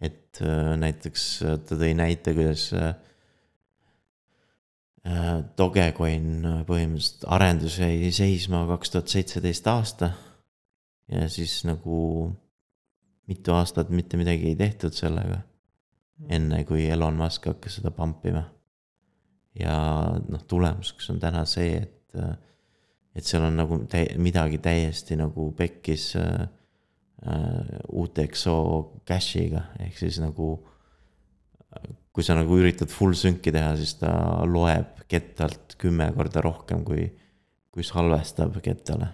et 0.01 0.41
äh, 0.41 0.73
näiteks 0.79 1.27
ta 1.67 1.77
tõi 1.79 1.93
näite, 1.97 2.33
kuidas 2.37 2.69
äh, 2.75 2.95
Äh, 5.07 5.43
Dogecoin 5.57 6.43
äh, 6.43 6.63
põhimõtteliselt 6.67 7.27
arendus 7.31 7.77
jäi 7.79 8.09
seisma 8.11 8.65
kaks 8.67 8.91
tuhat 8.91 9.13
seitseteist 9.13 9.67
aasta. 9.71 10.11
ja 11.07 11.29
siis 11.31 11.61
nagu 11.63 11.97
mitu 13.31 13.53
aastat 13.55 13.89
mitte 13.89 14.17
midagi 14.19 14.49
ei 14.49 14.55
tehtud 14.59 14.91
sellega. 14.97 15.39
enne 16.29 16.63
kui 16.67 16.89
Elon 16.89 17.15
Musk 17.15 17.45
hakkas 17.47 17.77
seda 17.79 17.91
pump 17.91 18.25
ima. 18.25 18.43
ja 19.59 19.77
noh, 20.27 20.43
tulemuseks 20.43 21.09
on 21.13 21.19
täna 21.23 21.45
see, 21.45 21.77
et, 21.77 22.19
äh, 22.19 22.35
et 23.17 23.25
seal 23.25 23.47
on 23.47 23.57
nagu 23.57 23.81
tä-, 23.89 24.13
midagi 24.21 24.61
täiesti 24.63 25.17
nagu 25.19 25.49
pekkis 25.57 26.11
äh, 26.21 26.47
UTXO 27.97 28.57
cash'iga, 29.09 29.63
ehk 29.81 29.97
siis 29.97 30.19
nagu 30.21 30.51
kui 32.17 32.25
sa 32.25 32.33
nagu 32.33 32.57
üritad 32.57 32.89
full 32.89 33.13
sync'i 33.17 33.53
teha, 33.53 33.75
siis 33.77 33.97
ta 33.99 34.09
loeb 34.49 35.03
kettalt 35.11 35.75
kümme 35.79 36.09
korda 36.15 36.41
rohkem, 36.41 36.81
kui, 36.87 37.05
kui 37.73 37.85
salvestab 37.85 38.57
kettale. 38.65 39.13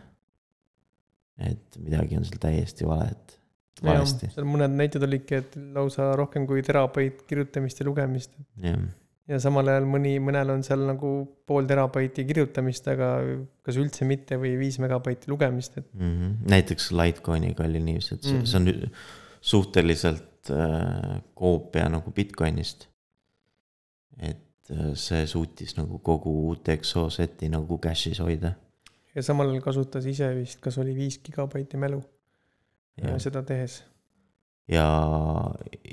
et 1.44 1.76
midagi 1.82 2.16
on 2.16 2.24
seal 2.24 2.40
täiesti 2.40 2.86
valet, 2.88 3.34
valesti. 3.84 4.30
seal 4.32 4.46
mõned 4.48 4.76
näited 4.78 5.04
olidki, 5.04 5.42
et 5.42 5.58
lausa 5.76 6.12
rohkem 6.16 6.46
kui 6.48 6.64
terabait 6.64 7.26
kirjutamist 7.28 7.82
ja 7.82 7.88
lugemist. 7.90 8.38
Ja 9.28 9.40
samal 9.40 9.70
ajal 9.72 9.86
mõni, 9.88 10.18
mõnel 10.20 10.52
on 10.52 10.64
seal 10.68 10.84
nagu 10.88 11.12
pool 11.48 11.68
terabaiti 11.70 12.26
kirjutamist, 12.28 12.88
aga 12.92 13.10
kas 13.64 13.78
üldse 13.80 14.08
mitte 14.08 14.38
või 14.42 14.56
viis 14.60 14.80
megabaiti 14.84 15.32
lugemist, 15.32 15.78
et 15.78 15.88
mm. 15.94 16.16
-hmm. 16.16 16.50
näiteks 16.56 16.92
Litecoiniga 16.92 17.64
oli 17.68 17.80
niiviisi, 17.80 18.16
et 18.16 18.24
see, 18.24 18.34
mm 18.34 18.42
-hmm. 18.42 18.46
see 18.46 18.58
on 18.58 18.92
suhteliselt 19.42 20.52
äh, 20.52 21.22
koopia 21.36 21.90
nagu 21.90 22.12
Bitcoinist 22.12 22.88
et 24.20 24.72
äh, 24.72 24.92
see 24.96 25.26
suutis 25.28 25.76
nagu 25.78 26.00
kogu 26.00 26.34
UTXO 26.52 27.08
seti 27.14 27.50
nagu 27.50 27.80
cache'is 27.82 28.22
hoida. 28.24 28.54
ja 29.16 29.24
samal 29.24 29.50
ajal 29.50 29.62
kasutas 29.62 30.06
ise 30.10 30.30
vist, 30.36 30.60
kas 30.62 30.78
oli 30.78 30.96
viis 30.96 31.20
gigabaiti 31.24 31.78
mälu 31.78 32.02
ja. 33.02 33.18
seda 33.20 33.44
tehes. 33.44 33.84
ja, 34.68 34.88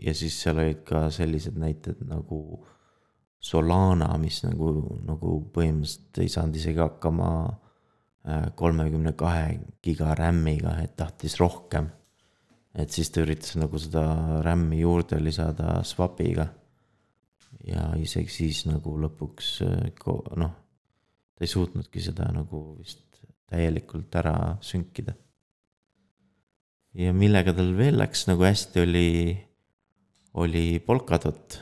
ja 0.02 0.14
siis 0.14 0.42
seal 0.42 0.58
olid 0.58 0.84
ka 0.84 1.08
sellised 1.10 1.56
näited 1.58 2.04
nagu 2.08 2.66
Solana, 3.40 4.10
mis 4.20 4.42
nagu, 4.44 5.00
nagu 5.08 5.38
põhimõtteliselt 5.54 6.20
ei 6.20 6.28
saanud 6.28 6.58
isegi 6.60 6.82
hakkama 6.82 7.30
äh, 7.48 8.50
kolmekümne 8.56 9.14
kahe 9.16 9.58
giga 9.82 10.12
RAM-iga, 10.18 10.76
et 10.84 10.96
tahtis 10.96 11.38
rohkem. 11.40 11.88
et 12.74 12.90
siis 12.94 13.08
ta 13.10 13.24
üritas 13.24 13.56
nagu 13.58 13.78
seda 13.82 14.02
RAM-i 14.44 14.82
juurde 14.84 15.18
lisada 15.18 15.80
swap'iga 15.82 16.46
ja 17.66 17.88
isegi 17.98 18.30
siis 18.30 18.64
nagu 18.68 18.94
lõpuks 19.00 19.48
äh, 19.66 20.10
noh, 20.38 20.52
ta 21.34 21.44
ei 21.44 21.50
suutnudki 21.50 22.02
seda 22.04 22.28
nagu 22.34 22.76
vist 22.78 23.20
täielikult 23.50 24.14
ära 24.20 24.34
sünkida. 24.62 25.14
ja 26.94 27.12
millega 27.14 27.54
tal 27.54 27.72
veel 27.78 27.98
läks 27.98 28.26
nagu 28.28 28.44
hästi, 28.46 28.84
oli, 28.84 29.10
oli 30.42 30.64
Polkadot, 30.86 31.58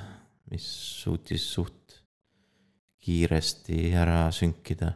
mis 0.51 0.67
suutis 1.03 1.45
suht 1.55 1.99
kiiresti 3.05 3.93
ära 3.97 4.29
sünkida. 4.35 4.93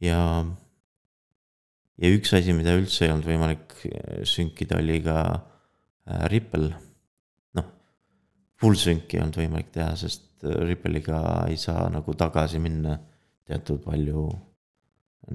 ja, 0.00 0.20
ja 1.96 2.14
üks 2.16 2.34
asi, 2.36 2.52
mida 2.56 2.76
üldse 2.76 3.06
ei 3.06 3.12
olnud 3.14 3.28
võimalik 3.28 3.76
sünkida, 4.28 4.80
oli 4.80 5.00
ka 5.04 5.18
äh, 5.34 6.26
Ripple 6.32 6.74
full 8.64 8.78
sync'i 8.80 9.18
ei 9.18 9.24
olnud 9.24 9.38
võimalik 9.42 9.70
teha, 9.74 9.92
sest 9.98 10.44
äh, 10.46 10.56
Ripple'iga 10.68 11.20
ei 11.50 11.58
saa 11.60 11.88
nagu 11.92 12.14
tagasi 12.16 12.60
minna 12.62 12.96
teatud 13.44 13.82
palju 13.84 14.26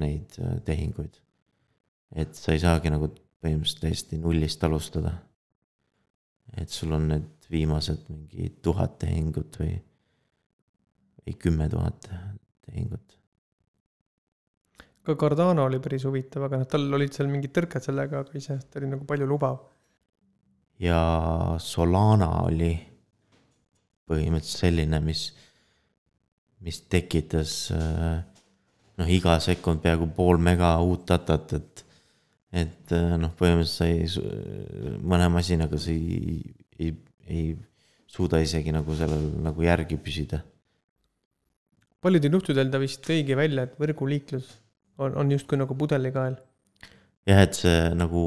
neid 0.02 0.38
äh, 0.42 0.60
tehinguid. 0.66 1.20
et 2.16 2.34
sa 2.34 2.56
ei 2.56 2.62
saagi 2.62 2.90
nagu 2.90 3.12
põhimõtteliselt 3.40 3.84
täiesti 3.84 4.18
nullist 4.18 4.64
alustada. 4.66 5.14
et 6.58 6.70
sul 6.70 6.96
on 6.98 7.08
need 7.14 7.39
viimased 7.52 8.10
mingi 8.10 8.50
tuhat 8.64 9.00
tehingut 9.02 9.58
või, 9.62 9.74
või 11.24 11.38
kümme 11.42 11.70
tuhat 11.70 12.10
tehingut. 12.68 13.18
ka 15.04 15.16
Cardano 15.18 15.66
oli 15.66 15.80
päris 15.82 16.06
huvitav, 16.06 16.46
aga 16.46 16.62
noh, 16.62 16.70
tal 16.70 16.86
olid 16.94 17.16
seal 17.16 17.32
mingid 17.32 17.54
tõrked 17.56 17.86
sellega, 17.86 18.22
aga 18.22 18.38
iseenesest 18.38 18.78
oli 18.78 18.92
nagu 18.92 19.08
palju 19.10 19.28
lubav. 19.30 19.60
ja 20.80 21.00
Solana 21.60 22.30
oli 22.46 22.76
põhimõtteliselt 24.10 24.66
selline, 24.66 25.02
mis, 25.06 25.28
mis 26.66 26.82
tekitas 26.90 27.72
noh, 29.00 29.10
iga 29.10 29.40
sekund 29.44 29.82
peaaegu 29.84 30.10
pool 30.16 30.42
mega 30.42 30.76
uut 30.86 31.08
datat, 31.10 31.54
et. 31.58 31.86
et 32.52 32.96
noh, 33.22 33.34
põhimõtteliselt 33.38 33.78
sa 33.78 33.90
ei, 33.90 34.98
mõne 35.02 35.30
masinaga 35.34 35.78
sa 35.82 35.94
ei, 35.94 36.94
ei, 37.30 37.54
suuda 38.10 38.42
isegi 38.44 38.74
nagu 38.76 38.96
sellel 38.98 39.30
nagu 39.46 39.66
järgi 39.66 40.00
püsida. 40.02 40.42
paljudel 42.02 42.38
juhtudel 42.40 42.72
ta 42.72 42.82
vist 42.82 43.04
tõigi 43.06 43.38
välja, 43.38 43.68
et 43.68 43.80
võrguliiklus 43.80 44.54
on, 44.98 45.16
on 45.16 45.32
justkui 45.32 45.60
nagu 45.60 45.76
pudelikael. 45.78 46.40
jah, 47.30 47.44
et 47.46 47.56
see 47.62 47.80
nagu, 47.96 48.26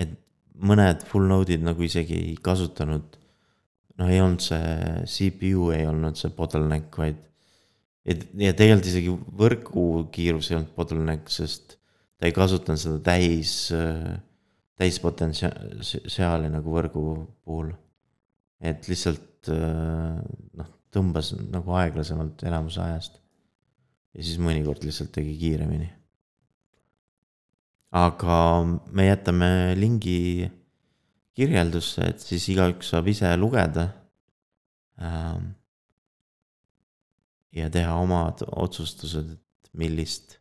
et 0.00 0.18
mõned 0.54 1.06
full 1.06 1.28
node'id 1.30 1.64
nagu 1.66 1.84
isegi 1.86 2.18
ei 2.18 2.36
kasutanud 2.42 3.18
no 3.98 4.08
ei 4.10 4.20
olnud 4.22 4.42
see 4.42 5.06
CPU 5.10 5.72
ei 5.74 5.86
olnud 5.90 6.18
see 6.18 6.30
bottleneck, 6.34 6.94
vaid. 7.00 7.18
et 8.08 8.24
ja 8.38 8.54
tegelikult 8.56 8.90
isegi 8.92 9.14
võrgukiirus 9.42 10.52
ei 10.52 10.60
olnud 10.60 10.74
bottleneck, 10.76 11.30
sest 11.32 11.76
ta 12.18 12.28
ei 12.28 12.34
kasutanud 12.34 12.80
seda 12.80 13.02
täis, 13.10 13.54
täispotentsiaali 14.78 16.50
nagu 16.52 16.72
võrgu 16.72 17.04
puhul. 17.44 17.72
et 18.60 18.88
lihtsalt 18.90 19.50
noh, 19.50 20.70
tõmbas 20.94 21.32
nagu 21.38 21.74
aeglasemalt 21.78 22.42
enamuse 22.46 22.80
ajast. 22.82 23.20
ja 24.14 24.24
siis 24.24 24.38
mõnikord 24.42 24.84
lihtsalt 24.86 25.12
tegi 25.14 25.36
kiiremini. 25.40 25.90
aga 27.98 28.38
me 28.92 29.08
jätame 29.08 29.50
lingi 29.78 30.18
kirjeldusse, 31.38 32.02
et 32.10 32.22
siis 32.22 32.48
igaüks 32.50 32.90
saab 32.92 33.06
ise 33.10 33.30
lugeda. 33.38 33.86
Ähm, 34.98 35.52
ja 37.54 37.68
teha 37.70 37.94
omad 38.02 38.42
otsustused, 38.48 39.30
et 39.30 39.70
millist, 39.78 40.38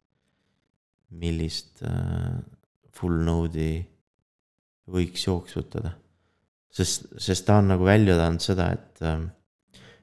millist 1.13 1.84
äh, 1.86 2.39
full 2.98 3.22
node'i 3.27 3.86
võiks 4.91 5.27
jooksutada. 5.27 5.91
sest, 6.72 7.08
sest 7.17 7.46
ta 7.48 7.58
on 7.62 7.72
nagu 7.74 7.86
välja 7.88 8.15
toonud 8.20 8.44
seda, 8.44 8.72
et, 8.75 9.01
ähm, 9.01 9.29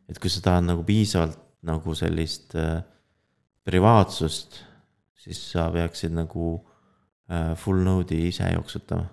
et 0.09 0.19
kui 0.19 0.31
sa 0.33 0.43
tahad 0.45 0.67
nagu 0.67 0.85
piisavalt 0.85 1.39
nagu 1.65 1.95
sellist 1.97 2.55
äh, 2.59 2.83
privaatsust, 3.65 4.61
siis 5.25 5.41
sa 5.53 5.71
peaksid 5.73 6.13
nagu 6.13 6.57
äh, 7.31 7.55
full 7.57 7.85
node'i 7.85 8.29
ise 8.29 8.49
jooksutama 8.53 9.07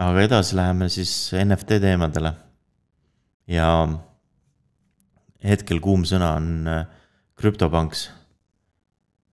aga 0.00 0.24
edasi 0.24 0.56
läheme 0.56 0.88
siis 0.88 1.12
NFT 1.36 1.78
teemadele. 1.82 2.32
ja 3.46 3.68
hetkel 5.44 5.80
kuum 5.82 6.04
sõna 6.08 6.36
on 6.38 6.48
krüptopanks. 7.36 8.06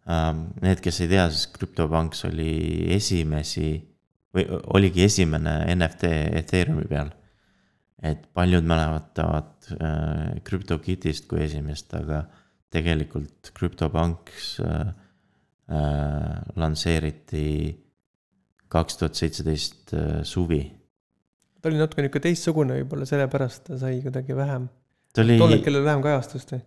Ähm, 0.09 0.47
need, 0.63 0.81
kes 0.81 1.03
ei 1.03 1.11
tea, 1.11 1.27
siis 1.29 1.51
krüptopanks 1.53 2.23
oli 2.29 2.51
esimesi 2.95 3.75
või 4.33 4.45
oligi 4.73 5.03
esimene 5.05 5.59
NFT 5.75 6.11
Ethereumi 6.39 6.87
peal. 6.89 7.11
et 7.99 8.21
paljud 8.33 8.63
mäletavad 8.63 9.67
äh, 9.75 10.39
CryptoKitist 10.47 11.27
kui 11.27 11.41
esimest, 11.43 11.91
aga 11.93 12.23
tegelikult 12.71 13.51
CryptoPunks 13.57 14.53
äh, 14.63 14.91
äh, 15.67 16.41
lansseeriti 16.55 17.49
kaks 18.71 19.01
tuhat 19.01 19.19
seitseteist 19.19 19.93
äh, 19.93 20.21
suvi. 20.23 20.61
ta 21.61 21.69
oli 21.69 21.81
natuke 21.81 22.05
nihuke 22.05 22.21
teistsugune 22.23 22.79
võib-olla, 22.79 23.05
sellepärast 23.09 23.67
ta 23.67 23.81
sai 23.81 23.99
kuidagi 24.05 24.37
vähem. 24.37 24.69
ta 25.13 25.25
oli. 25.25 25.37
tol 25.41 25.57
hetkel 25.57 25.75
oli 25.75 25.89
vähem 25.91 26.05
kajastust 26.05 26.55
või? 26.55 26.63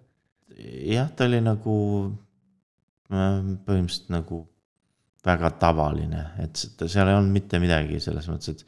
jah, 0.92 1.08
ta 1.16 1.30
oli 1.30 1.40
nagu 1.40 1.78
põhimõtteliselt 3.12 4.12
nagu 4.14 4.42
väga 5.22 5.52
tavaline, 5.62 6.22
et 6.42 6.58
seal 6.58 7.08
ei 7.08 7.16
olnud 7.16 7.34
mitte 7.34 7.60
midagi 7.62 8.00
selles 8.02 8.26
mõttes, 8.30 8.64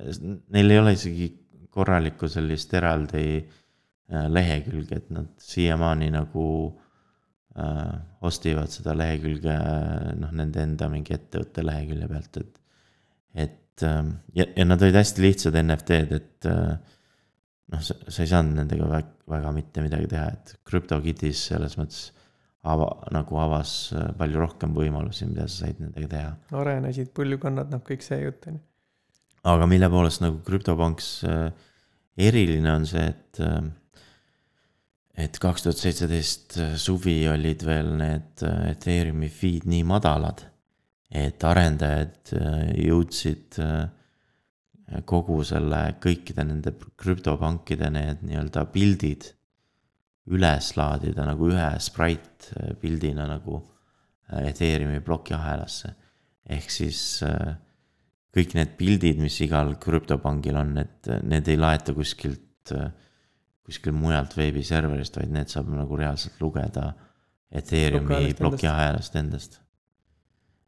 et 0.00 0.22
neil 0.54 0.72
ei 0.72 0.80
ole 0.80 0.94
isegi 0.96 1.28
korralikku 1.72 2.28
sellist 2.32 2.72
eraldi 2.76 3.26
äh, 3.40 4.24
lehekülge, 4.32 5.02
et 5.02 5.10
nad 5.12 5.28
siiamaani 5.40 6.08
nagu 6.14 6.46
äh, 7.58 7.92
ostivad 8.24 8.72
seda 8.72 8.96
lehekülge 8.96 9.58
noh, 10.20 10.32
nende 10.36 10.64
enda 10.64 10.88
mingi 10.92 11.16
ettevõtte 11.16 11.64
lehekülje 11.66 12.08
pealt, 12.12 12.40
et. 12.40 12.64
et 13.46 13.86
äh, 13.88 14.00
ja, 14.40 14.48
ja 14.56 14.68
nad 14.68 14.84
olid 14.84 14.96
hästi 15.00 15.26
lihtsad 15.26 15.60
NFT-d, 15.60 16.22
et 16.22 16.48
äh, 16.48 16.96
noh, 17.72 17.84
sa 17.84 18.24
ei 18.24 18.32
saanud 18.32 18.62
nendega 18.62 18.88
väga, 18.88 19.14
väga 19.36 19.54
mitte 19.56 19.84
midagi 19.84 20.08
teha, 20.12 20.26
et 20.32 20.56
CryptoKitties 20.68 21.48
selles 21.52 21.76
mõttes 21.80 22.10
ava, 22.62 22.88
nagu 23.14 23.38
avas 23.42 23.74
äh, 23.96 24.10
palju 24.18 24.42
rohkem 24.42 24.74
võimalusi, 24.76 25.26
mida 25.30 25.48
sa 25.48 25.66
said 25.66 25.82
nendega 25.82 26.10
teha. 26.12 26.32
arenesid 26.62 27.12
põlvkonnad, 27.16 27.72
noh, 27.72 27.82
kõik 27.86 28.04
see 28.06 28.20
jutt 28.22 28.48
on 28.50 28.58
ju. 28.58 28.64
aga 29.52 29.68
mille 29.70 29.90
poolest 29.90 30.22
nagu 30.22 30.38
CryptoPunks 30.46 31.12
äh, 31.28 31.70
eriline 32.28 32.76
on 32.76 32.86
see, 32.88 33.08
et 33.10 33.42
äh, 33.42 33.62
et 35.22 35.36
kaks 35.42 35.66
tuhat 35.66 35.76
seitseteist 35.76 36.56
suvi 36.80 37.18
olid 37.28 37.66
veel 37.68 37.90
need 37.98 38.44
Ethereumi 38.70 39.28
feed 39.28 39.66
nii 39.68 39.82
madalad, 39.84 40.46
et 41.12 41.44
arendajad 41.44 42.32
jõudsid 42.80 43.58
kogu 45.04 45.36
selle, 45.44 45.82
kõikide 46.00 46.46
nende 46.48 46.72
krüptopankide 46.96 47.90
need 47.92 48.24
nii-öelda 48.24 48.64
pildid 48.72 49.28
üles 50.30 50.70
laadida 50.78 51.26
nagu 51.26 51.50
ühe 51.50 51.68
sprite 51.82 52.76
pildina 52.80 53.26
nagu 53.26 53.58
äh, 54.30 54.48
Ethereumi 54.52 55.00
plokiahelasse. 55.02 55.94
ehk 56.46 56.70
siis 56.70 57.22
äh, 57.26 57.54
kõik 58.34 58.54
need 58.56 58.76
pildid, 58.78 59.20
mis 59.22 59.38
igal 59.44 59.74
krüptopangil 59.82 60.58
on, 60.58 60.76
et 60.82 61.10
äh, 61.10 61.22
need 61.26 61.48
ei 61.50 61.58
laeta 61.58 61.94
kuskilt, 61.96 62.72
kuskilt 63.66 63.96
mujalt 63.98 64.36
veebiserverist, 64.36 65.18
vaid 65.18 65.32
need 65.34 65.50
saab 65.50 65.70
nagu 65.74 65.98
reaalselt 65.98 66.38
lugeda 66.40 66.92
Ethereumi 67.52 68.32
plokiahelast 68.38 69.16
endast. 69.20 69.58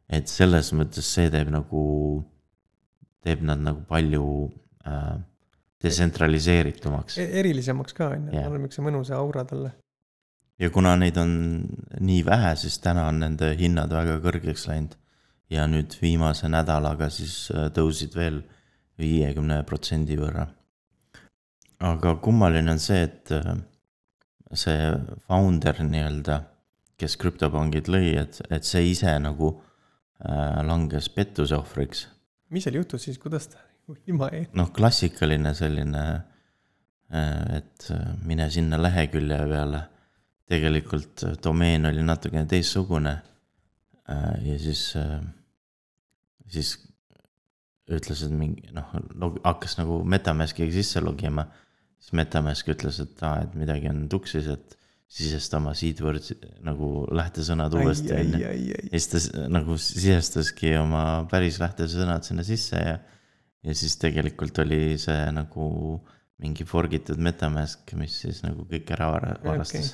et 0.05 0.29
selles 0.29 0.67
mõttes 0.77 1.07
see 1.15 1.31
teeb 1.33 1.49
nagu, 1.49 1.81
teeb 3.25 3.41
nad 3.41 3.63
nagu 3.63 3.81
palju 3.89 4.25
äh, 4.85 5.15
detsentraliseeritumaks. 5.83 7.17
E-, 7.19 7.31
erilisemaks 7.41 7.95
ka 7.97 8.11
on 8.13 8.29
ju, 8.29 8.39
annab 8.39 8.61
niisuguse 8.61 8.85
mõnusa 8.85 9.17
aura 9.19 9.45
talle. 9.47 9.73
ja 10.59 10.69
kuna 10.71 10.95
neid 10.95 11.17
on 11.19 11.31
nii 11.99 12.21
vähe, 12.25 12.55
siis 12.59 12.79
täna 12.83 13.07
on 13.11 13.19
nende 13.23 13.51
hinnad 13.59 13.91
väga 13.91 14.19
kõrgeks 14.23 14.67
läinud. 14.69 14.95
ja 15.49 15.67
nüüd 15.69 15.93
viimase 16.01 16.49
nädalaga 16.49 17.09
siis 17.09 17.51
äh, 17.53 17.69
tõusid 17.73 18.15
veel 18.15 18.41
viiekümne 18.99 19.63
protsendi 19.67 20.17
võrra. 20.17 20.47
aga 21.79 22.15
kummaline 22.15 22.71
on 22.71 22.79
see, 22.79 23.03
et 23.03 23.31
äh, 23.35 23.55
see 24.53 24.91
founder 25.27 25.83
nii-öelda, 25.83 26.41
kes 26.97 27.17
krüptopangid 27.19 27.89
lõi, 27.91 28.15
et, 28.21 28.39
et 28.49 28.63
see 28.63 28.91
ise 28.93 29.11
nagu 29.19 29.51
äh, 30.23 30.63
langes 30.63 31.09
pettuse 31.11 31.57
ohvriks. 31.57 32.07
mis 32.49 32.63
seal 32.63 32.79
juhtus 32.79 33.09
siis, 33.09 33.19
kuidas 33.19 33.51
ta. 33.51 33.64
Noh, 34.57 34.71
klassikaline 34.73 35.53
selline, 35.57 36.05
äh, 37.13 37.57
et 37.59 37.89
äh, 37.93 38.07
mine 38.25 38.49
sinna 38.51 38.79
lehekülje 38.81 39.41
peale. 39.51 39.83
tegelikult 40.45 41.23
äh, 41.25 41.37
domeen 41.41 41.85
oli 41.89 42.03
natukene 42.05 42.45
teistsugune. 42.45 43.21
ja 44.45 44.55
siis, 44.61 44.81
siis 46.53 46.75
ütles, 47.89 48.19
et 48.21 48.33
mingi 48.37 48.69
noh, 48.73 48.91
hakkas 49.41 49.79
nagu 49.79 50.03
Metamaskiga 50.05 50.69
sisse 50.73 51.01
logima. 51.01 51.47
siis 51.97 52.13
Metamask 52.13 52.67
ütles, 52.69 52.99
et 53.01 53.23
aa, 53.25 53.41
et 53.41 53.55
midagi 53.57 53.89
on 53.89 54.03
tuksis, 54.09 54.45
et 54.53 54.77
sisesta 55.09 55.57
oma 55.57 55.73
seedword 55.77 56.29
nagu 56.65 57.07
lähtesõnad 57.13 57.73
uuesti 57.77 58.13
on 58.13 58.31
ju. 58.33 58.53
ja 58.73 58.77
siis 58.91 59.09
ta 59.09 59.47
nagu 59.49 59.77
sisestaski 59.77 60.75
oma 60.77 61.03
päris 61.31 61.59
lähtesõnad 61.61 62.25
sinna 62.25 62.45
sisse 62.45 62.81
ja 62.81 62.97
ja 63.65 63.75
siis 63.77 63.97
tegelikult 64.01 64.59
oli 64.63 64.97
see 65.01 65.21
nagu 65.33 65.69
mingi 66.43 66.65
forgitud 66.67 67.19
metamask, 67.23 67.93
mis 67.99 68.17
siis 68.25 68.41
nagu 68.43 68.65
kõik 68.69 68.91
ära 68.95 69.07
varastas 69.13 69.93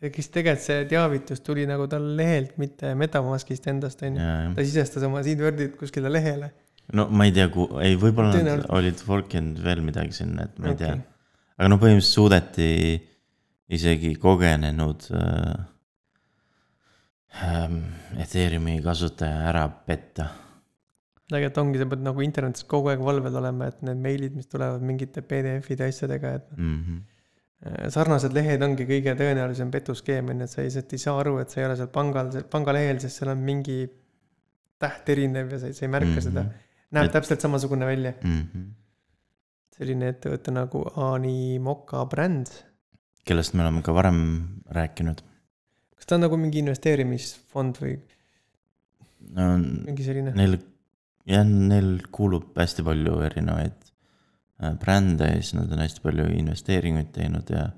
okay.. 0.00 0.10
kes 0.16 0.30
tegelikult 0.34 0.66
see 0.66 0.84
teavitus 0.90 1.44
tuli 1.46 1.66
nagu 1.70 1.86
tal 1.90 2.10
lehelt, 2.18 2.56
mitte 2.60 2.92
metamaskist 2.98 3.70
endast, 3.70 4.02
on 4.06 4.18
ju. 4.18 4.52
ta 4.58 4.66
sisestas 4.66 5.06
oma 5.06 5.22
seedword'id 5.26 5.78
kuskile 5.80 6.12
lehele. 6.12 6.50
no 6.92 7.06
ma 7.10 7.28
ei 7.28 7.36
tea, 7.36 7.48
ei, 7.86 7.98
võib-olla 8.00 8.42
nad 8.44 8.66
olid 8.74 9.00
forkinud 9.06 9.62
veel 9.64 9.84
midagi 9.86 10.18
sinna, 10.20 10.48
et 10.48 10.58
ma 10.58 10.72
ei 10.72 10.78
okay. 10.78 10.98
tea. 10.98 11.50
aga 11.60 11.70
no 11.70 11.80
põhimõtteliselt 11.82 12.18
suudeti 12.18 12.70
isegi 13.74 14.16
kogenenud 14.20 15.06
äh, 15.14 15.52
äh, 17.46 17.78
Ethereumi 18.26 18.80
kasutaja 18.84 19.46
ära 19.52 19.68
petta 19.86 20.32
tegelikult 21.30 21.60
ongi, 21.62 21.80
sa 21.80 21.88
pead 21.88 22.04
nagu 22.04 22.22
internetis 22.24 22.66
kogu 22.68 22.92
aeg 22.92 23.02
valvel 23.04 23.40
olema, 23.40 23.70
et 23.72 23.82
need 23.86 24.00
meilid, 24.04 24.36
mis 24.36 24.48
tulevad 24.50 24.84
mingite 24.84 25.24
PDF-ide 25.24 25.88
asjadega, 25.88 26.32
et 26.38 26.46
mm. 26.58 26.78
-hmm. 26.84 27.90
sarnased 27.94 28.34
lehed 28.36 28.62
ongi 28.62 28.84
kõige 28.88 29.14
tõenäolisem 29.16 29.70
petuskeem, 29.72 30.28
on 30.28 30.42
ju, 30.42 30.48
et 30.48 30.52
sa 30.52 30.62
lihtsalt 30.62 30.92
ei 30.92 31.04
saa 31.06 31.18
aru, 31.22 31.38
et 31.40 31.50
sa 31.50 31.60
ei 31.60 31.66
ole 31.68 31.76
seal 31.80 31.90
pangal, 31.94 32.30
pangalehel, 32.52 33.00
sest 33.00 33.22
seal 33.22 33.32
on 33.32 33.44
mingi 33.44 33.78
täht 34.82 35.08
erinev 35.14 35.54
ja 35.54 35.62
sa 35.62 35.70
ei, 35.70 35.76
sa 35.76 35.86
ei 35.86 35.92
märka 35.96 36.10
mm 36.10 36.18
-hmm. 36.18 36.26
seda. 36.28 36.44
näeb 36.90 37.06
et... 37.08 37.12
täpselt 37.12 37.40
samasugune 37.40 37.86
välja 37.86 38.12
mm. 38.22 38.42
-hmm. 38.42 38.66
selline 39.78 40.08
ettevõte 40.12 40.50
nagu 40.52 40.84
Animoca 40.96 42.04
bränd. 42.06 42.52
kellest 43.24 43.54
me 43.54 43.62
oleme 43.62 43.82
ka 43.82 43.94
varem 43.94 44.20
rääkinud. 44.68 45.24
kas 45.96 46.06
ta 46.06 46.14
on 46.14 46.20
nagu 46.20 46.36
mingi 46.36 46.58
investeerimisfond 46.58 47.80
või 47.80 47.96
no,? 49.30 49.58
mingi 49.58 50.04
selline? 50.04 50.36
Neil 50.36 50.58
jah, 51.28 51.44
neil 51.44 51.96
kuulub 52.14 52.52
hästi 52.58 52.84
palju 52.86 53.16
erinevaid 53.26 53.78
äh, 54.62 54.74
brände 54.80 55.30
ja 55.30 55.40
siis 55.40 55.54
nad 55.58 55.72
on 55.72 55.82
hästi 55.84 56.04
palju 56.04 56.28
investeeringuid 56.40 57.10
teinud 57.14 57.50
ja. 57.54 57.68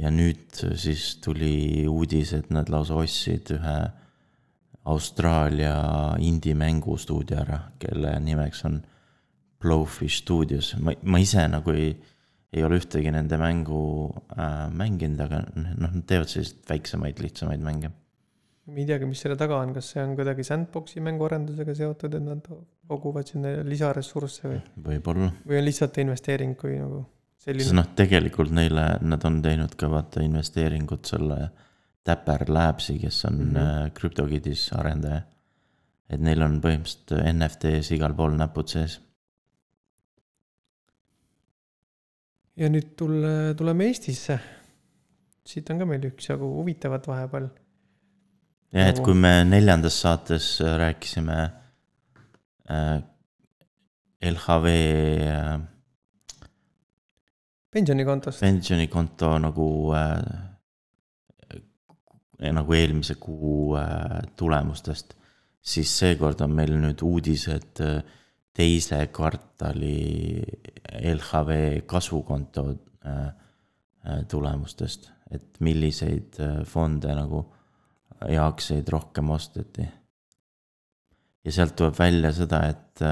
ja 0.00 0.12
nüüd 0.12 0.62
siis 0.80 1.16
tuli 1.24 1.86
uudis, 1.88 2.34
et 2.36 2.52
nad 2.54 2.70
lausa 2.72 2.98
ostsid 3.00 3.54
ühe 3.56 3.76
Austraalia 4.92 5.76
indie-mängustuudio 6.18 7.36
ära, 7.38 7.58
kelle 7.78 8.16
nimeks 8.18 8.64
on 8.66 8.80
Blowfish 9.62 10.24
Studios, 10.24 10.72
ma, 10.82 10.96
ma 11.06 11.20
ise 11.22 11.44
nagu 11.46 11.70
ei, 11.70 11.92
ei 12.50 12.64
ole 12.66 12.80
ühtegi 12.80 13.12
nende 13.14 13.38
mängu 13.38 13.82
äh, 14.34 14.66
mänginud, 14.74 15.22
aga 15.22 15.44
noh, 15.54 15.76
nad 15.86 16.00
teevad 16.10 16.32
selliseid 16.32 16.66
väiksemaid, 16.72 17.22
lihtsamaid 17.22 17.62
mänge 17.62 17.92
ma 18.66 18.78
ei 18.78 18.86
teagi, 18.86 19.08
mis 19.10 19.22
selle 19.24 19.34
taga 19.38 19.56
on, 19.58 19.72
kas 19.74 19.88
see 19.92 20.02
on 20.04 20.12
kuidagi 20.18 20.44
sandbox'i 20.46 21.02
mänguarendusega 21.02 21.74
seotud, 21.74 22.14
et 22.14 22.22
nad 22.22 22.46
koguvad 22.88 23.32
sinna 23.32 23.56
lisaressursse 23.66 24.46
või? 24.46 24.60
võib-olla. 24.86 25.32
või 25.48 25.58
on 25.58 25.66
lihtsalt 25.66 25.98
investeering 26.04 26.54
kui 26.58 26.76
nagu 26.78 27.02
selline? 27.42 27.66
sest 27.66 27.76
noh, 27.78 27.88
tegelikult 27.98 28.54
neile, 28.54 28.86
nad 29.02 29.24
on 29.26 29.40
teinud 29.42 29.74
ka 29.78 29.90
vaata 29.90 30.22
investeeringut 30.22 31.10
selle 31.10 31.40
Dapper 32.06 32.48
Labsi, 32.50 32.96
kes 33.02 33.24
on 33.28 33.38
mm 33.38 33.54
-hmm. 33.54 33.90
CryptoKittis 33.98 34.68
arendaja. 34.78 35.22
et 36.10 36.20
neil 36.20 36.42
on 36.42 36.60
põhimõtteliselt 36.60 37.32
NFT-s 37.32 37.90
igal 37.96 38.14
pool 38.14 38.36
näpud 38.38 38.68
sees. 38.68 39.00
ja 42.56 42.68
nüüd 42.68 42.94
tule, 42.96 43.54
tuleme 43.58 43.90
Eestisse. 43.90 44.38
siit 45.44 45.70
on 45.70 45.78
ka 45.78 45.84
meil 45.84 46.06
üksjagu 46.06 46.46
huvitavat 46.46 47.08
vahepeal 47.08 47.48
jah, 48.72 48.88
et 48.88 49.00
kui 49.04 49.14
me 49.14 49.42
neljandas 49.48 50.00
saates 50.04 50.60
äh, 50.64 50.76
rääkisime 50.80 51.38
äh, 52.70 53.02
LHV 54.22 54.66
äh,. 54.66 55.60
pensionikontost. 57.70 58.40
pensionikonto 58.40 59.38
nagu 59.38 59.68
äh,, 59.96 60.22
nagu 62.52 62.72
eelmise 62.72 63.14
kuu 63.20 63.76
äh, 63.76 64.22
tulemustest. 64.36 65.14
siis 65.62 65.98
seekord 65.98 66.40
on 66.40 66.50
meil 66.50 66.72
nüüd 66.74 67.02
uudised 67.06 67.80
äh, 67.80 68.02
teise 68.52 69.06
kvartali 69.12 70.42
LHV 71.14 71.82
kasvukonto 71.86 72.64
äh, 72.70 73.26
äh, 74.06 74.24
tulemustest, 74.28 75.10
et 75.30 75.60
milliseid 75.60 76.36
fonde 76.68 77.14
nagu 77.16 77.46
ja 78.28 78.46
aktsiaid 78.46 78.88
rohkem 78.88 79.30
osteti. 79.30 79.86
ja 81.44 81.52
sealt 81.52 81.76
tuleb 81.76 81.98
välja 81.98 82.32
seda, 82.32 82.60
et, 82.68 83.02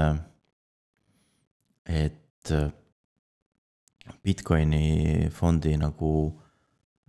et 1.85 2.53
Bitcoini 4.23 5.29
fondi 5.33 5.75
nagu 5.77 6.11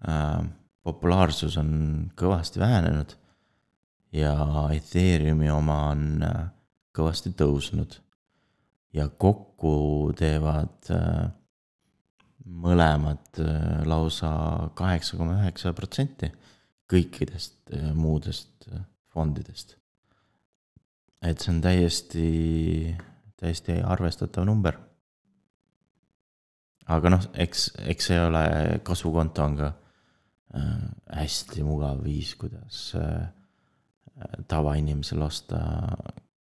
äh, 0.09 0.43
populaarsus 0.83 1.57
on 1.61 1.73
kõvasti 2.19 2.61
vähenenud 2.63 3.15
ja 4.13 4.35
Ethereumi 4.75 5.51
oma 5.51 5.79
on 5.93 6.25
äh, 6.27 6.41
kõvasti 6.97 7.33
tõusnud. 7.37 8.01
ja 8.93 9.07
kokku 9.09 10.13
teevad 10.17 10.91
äh, 10.93 11.31
mõlemad 12.45 13.41
äh, 13.41 13.81
lausa 13.89 14.33
kaheksa 14.77 15.17
koma 15.17 15.39
üheksa 15.41 15.73
protsenti 15.73 16.29
kõikidest 16.93 17.73
muudest 17.97 18.69
fondidest. 19.13 19.77
et 21.23 21.41
see 21.41 21.53
on 21.53 21.61
täiesti, 21.65 22.27
täiesti 23.41 23.81
arvestatav 23.81 24.45
number. 24.45 24.79
aga 26.87 27.15
noh, 27.15 27.29
eks, 27.35 27.71
eks 27.89 28.11
see 28.11 28.21
ole, 28.21 28.45
kasvukonto 28.85 29.45
on 29.45 29.57
ka 29.57 29.73
hästi 31.13 31.65
mugav 31.65 32.03
viis, 32.05 32.35
kuidas 32.37 32.93
äh, 32.99 33.29
tavainimesel 34.49 35.23
osta 35.23 35.61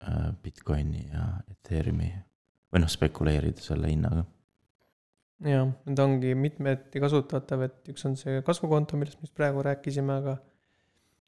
äh, 0.08 0.32
Bitcoini 0.44 1.10
ja 1.12 1.28
Ethereumi 1.52 2.12
või 2.72 2.84
noh, 2.84 2.92
spekuleerida 2.92 3.64
selle 3.64 3.92
hinnaga. 3.92 4.24
Jah, 5.46 5.70
need 5.86 6.02
ongi 6.02 6.34
mitmeti 6.38 7.02
kasutatav, 7.04 7.68
et 7.68 7.92
üks 7.94 8.06
on 8.10 8.18
see 8.20 8.42
kasvukonto, 8.46 8.98
millest 9.00 9.20
me 9.20 9.28
just 9.28 9.38
praegu 9.38 9.64
rääkisime, 9.66 10.20
aga 10.22 10.38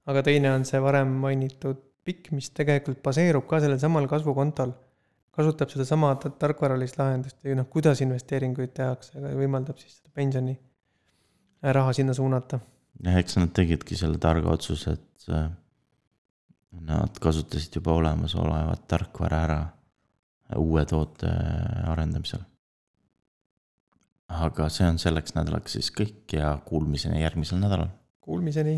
aga 0.09 0.23
teine 0.25 0.53
on 0.55 0.65
see 0.65 0.81
varem 0.81 1.11
mainitud 1.21 1.81
PIK, 2.07 2.31
mis 2.33 2.49
tegelikult 2.55 3.03
baseerub 3.05 3.45
ka 3.49 3.59
sellel 3.61 3.81
samal 3.81 4.07
kasvukontol. 4.09 4.73
kasutab 5.39 5.69
sedasama 5.71 6.09
tarkvaralist 6.19 6.97
lahendust 6.99 7.45
ja 7.45 7.53
noh, 7.55 7.67
kuidas 7.71 8.01
investeeringuid 8.03 8.73
tehakse, 8.75 9.13
aga 9.19 9.29
võimaldab 9.37 9.77
siis 9.79 9.99
seda 9.99 10.11
pensioni 10.13 10.57
raha 11.61 11.93
sinna 11.93 12.15
suunata. 12.17 12.59
jah, 13.05 13.19
eks 13.21 13.37
nad 13.37 13.53
tegidki 13.55 13.95
selle 13.95 14.17
targa 14.19 14.51
otsuse, 14.57 14.97
et 14.97 15.29
äh, 15.31 15.49
Nad 16.71 17.17
kasutasid 17.21 17.79
juba 17.79 17.95
olemasolevat 17.97 18.85
tarkvara 18.87 19.37
ära 19.45 19.59
uue 20.61 20.83
toote 20.85 21.29
arendamisel. 21.89 22.43
Aga 24.29 24.69
see 24.69 24.87
on 24.87 24.99
selleks 25.01 25.35
nädalaks 25.37 25.77
siis 25.77 25.89
kõik 25.95 26.37
ja 26.37 26.53
kuulmiseni 26.65 27.23
järgmisel 27.23 27.59
nädalal. 27.61 27.89
Kuulmiseni 28.21 28.77